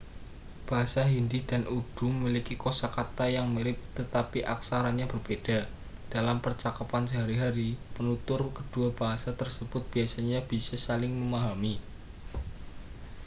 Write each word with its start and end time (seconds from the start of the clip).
bahasa 0.69 1.01
hindi 1.15 1.39
dan 1.49 1.61
urdu 1.75 2.07
memiliki 2.17 2.53
kosakata 2.65 3.25
yang 3.37 3.45
mirip 3.55 3.77
tetapi 3.97 4.39
aksaranya 4.55 5.05
berbeda 5.13 5.59
dalam 6.13 6.37
percakapan 6.45 7.03
sehari-hari 7.11 7.69
penutur 7.95 8.41
kedua 8.57 8.87
bahasa 9.01 9.29
tersebut 9.41 9.81
biasanya 9.93 10.39
bisa 10.51 10.73
saling 10.85 11.13
memahami 11.21 11.75